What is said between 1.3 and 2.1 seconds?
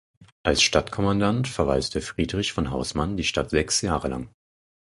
verwaltete